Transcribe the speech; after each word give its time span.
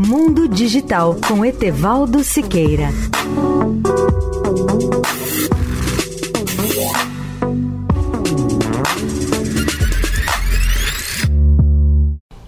Mundo 0.00 0.46
Digital 0.46 1.16
com 1.26 1.44
Etevaldo 1.44 2.22
Siqueira. 2.22 2.90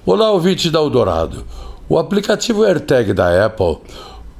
Olá, 0.06 0.30
ouvinte 0.30 0.70
da 0.70 0.78
Eldorado. 0.78 1.44
O 1.88 1.98
aplicativo 1.98 2.62
AirTag 2.62 3.12
da 3.12 3.44
Apple 3.44 3.78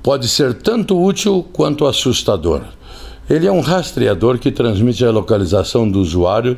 pode 0.05 0.29
ser 0.29 0.55
tanto 0.55 0.97
útil 0.97 1.45
quanto 1.53 1.89
assustador. 1.89 2.63
Ele 3.29 3.49
é 3.49 3.51
um 3.51 3.61
rastreador 3.61 4.39
que 4.39 4.53
transmite 4.53 5.05
a 5.05 5.11
localização 5.11 5.91
do 5.91 5.99
usuário 5.99 6.57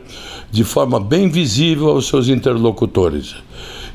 de 0.51 0.65
forma 0.65 1.01
bem 1.01 1.31
visível 1.31 1.89
aos 1.89 2.09
seus 2.09 2.29
interlocutores 2.29 3.37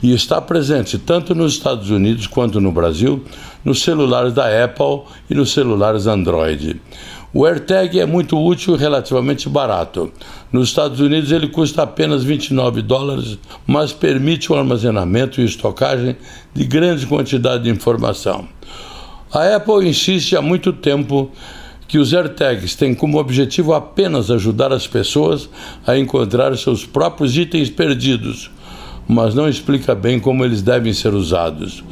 e 0.02 0.14
está 0.14 0.41
presente 0.41 0.98
tanto 0.98 1.34
nos 1.34 1.54
Estados 1.54 1.89
Unidos 1.89 2.27
quanto 2.27 2.61
no 2.61 2.71
Brasil 2.71 3.24
nos 3.64 3.82
celulares 3.82 4.33
da 4.33 4.64
Apple 4.64 5.01
e 5.29 5.36
nos 5.36 5.51
celulares 5.51 6.07
Android. 6.07 6.79
O 7.33 7.46
AirTag 7.46 8.00
é 8.00 8.06
muito 8.06 8.42
útil 8.42 8.75
e 8.75 8.78
relativamente 8.78 9.50
barato. 9.50 10.11
Nos 10.51 10.70
Estados 10.70 11.00
Unidos 11.00 11.32
ele 11.32 11.50
custa 11.50 11.83
apenas 11.83 12.23
29 12.23 12.82
dólares, 12.82 13.37
mas 13.65 13.92
permite 13.92 14.51
o 14.51 14.56
armazenamento 14.56 15.42
e 15.42 15.46
estocagem 15.46 16.15
de 16.54 16.64
grande 16.64 17.06
quantidade 17.06 17.65
de 17.65 17.70
informação. 17.70 18.48
A 19.32 19.56
Apple 19.56 19.87
insiste 19.87 20.37
há 20.37 20.42
muito 20.42 20.71
tempo 20.71 21.29
que 21.87 21.98
os 21.98 22.14
AirTags 22.14 22.75
têm 22.75 22.95
como 22.95 23.20
objetivo 23.20 23.73
apenas 23.73 24.32
ajudar 24.32 24.71
as 24.71 24.87
pessoas 24.87 25.50
a 25.86 25.98
encontrar 25.98 26.56
seus 26.57 26.86
próprios 26.86 27.37
itens 27.37 27.70
perdidos, 27.70 28.50
mas 29.07 29.34
não 29.34 29.47
explica 29.47 29.96
bem 29.96 30.20
como 30.20 30.43
eles 30.43 30.61
devem 30.61 30.93
ser 30.93 31.14
usados. 31.14 31.84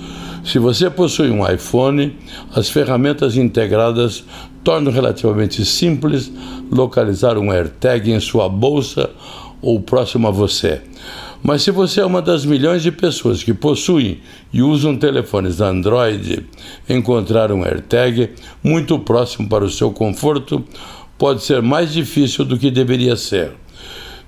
Se 0.44 0.60
você 0.60 0.90
possui 0.90 1.32
um 1.32 1.48
iPhone, 1.50 2.16
as 2.54 2.70
ferramentas 2.70 3.36
integradas 3.36 4.24
tornam 4.64 4.92
relativamente 4.92 5.66
simples 5.66 6.32
localizar 6.72 7.38
um 7.38 7.52
AirTag 7.52 8.12
em 8.12 8.20
sua 8.20 8.48
bolsa 8.50 9.10
ou 9.62 9.80
próximo 9.80 10.28
a 10.28 10.32
você. 10.32 10.82
Mas 11.42 11.62
se 11.62 11.72
você 11.72 12.02
é 12.02 12.06
uma 12.06 12.22
das 12.22 12.44
milhões 12.46 12.82
de 12.82 12.92
pessoas 12.92 13.44
que 13.44 13.54
possuem 13.54 14.20
e 14.52 14.62
usam 14.62 14.98
telefones 14.98 15.62
Android, 15.62 16.46
encontrar 16.90 17.52
um 17.52 17.64
AirTag 17.64 18.32
muito 18.64 18.98
próximo 19.00 19.48
para 19.48 19.64
o 19.64 19.70
seu 19.70 19.92
conforto 19.92 20.64
pode 21.18 21.44
ser 21.44 21.62
mais 21.62 21.94
difícil 21.94 22.46
do 22.46 22.58
que 22.58 22.72
deveria 22.72 23.16
ser. 23.16 23.52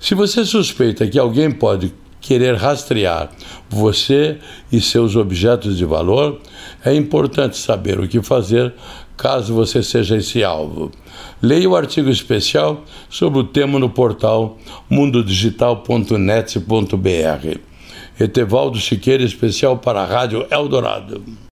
Se 0.00 0.14
você 0.14 0.44
suspeita 0.44 1.06
que 1.06 1.18
alguém 1.18 1.50
pode 1.50 1.92
querer 2.20 2.56
rastrear 2.56 3.30
você 3.68 4.38
e 4.70 4.80
seus 4.80 5.16
objetos 5.16 5.76
de 5.76 5.84
valor, 5.84 6.40
é 6.84 6.94
importante 6.94 7.56
saber 7.56 7.98
o 8.00 8.08
que 8.08 8.22
fazer 8.22 8.72
caso 9.16 9.52
você 9.52 9.82
seja 9.82 10.16
esse 10.16 10.44
alvo. 10.44 10.92
Leia 11.42 11.68
o 11.68 11.76
artigo 11.76 12.08
especial 12.08 12.84
sobre 13.10 13.40
o 13.40 13.44
tema 13.44 13.78
no 13.78 13.90
portal 13.90 14.56
mundodigital.net.br. 14.88 17.58
Etevaldo 18.20 18.80
Siqueira, 18.80 19.22
especial 19.22 19.78
para 19.78 20.02
a 20.02 20.06
Rádio 20.06 20.44
Eldorado. 20.50 21.22